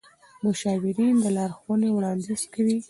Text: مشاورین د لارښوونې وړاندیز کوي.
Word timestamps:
مشاورین 0.43 1.15
د 1.23 1.25
لارښوونې 1.37 1.89
وړاندیز 1.91 2.41
کوي. 2.53 2.77